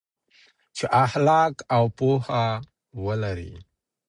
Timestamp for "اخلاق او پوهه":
1.05-2.45